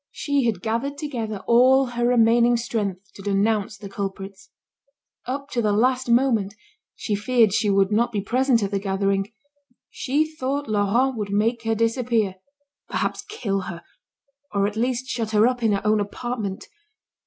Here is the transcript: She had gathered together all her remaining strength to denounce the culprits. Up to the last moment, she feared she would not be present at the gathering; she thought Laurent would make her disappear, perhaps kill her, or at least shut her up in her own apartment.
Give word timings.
She 0.09 0.45
had 0.45 0.63
gathered 0.63 0.97
together 0.97 1.43
all 1.45 1.85
her 1.85 2.07
remaining 2.07 2.57
strength 2.57 3.13
to 3.13 3.21
denounce 3.21 3.77
the 3.77 3.87
culprits. 3.87 4.49
Up 5.27 5.47
to 5.51 5.61
the 5.61 5.73
last 5.73 6.09
moment, 6.09 6.55
she 6.95 7.13
feared 7.13 7.53
she 7.53 7.69
would 7.69 7.91
not 7.91 8.11
be 8.11 8.19
present 8.19 8.63
at 8.63 8.71
the 8.71 8.79
gathering; 8.79 9.31
she 9.91 10.25
thought 10.25 10.67
Laurent 10.67 11.17
would 11.17 11.29
make 11.29 11.65
her 11.65 11.75
disappear, 11.75 12.37
perhaps 12.89 13.23
kill 13.29 13.59
her, 13.69 13.83
or 14.51 14.65
at 14.65 14.75
least 14.75 15.05
shut 15.05 15.29
her 15.33 15.45
up 15.45 15.61
in 15.61 15.71
her 15.73 15.81
own 15.85 15.99
apartment. 15.99 16.65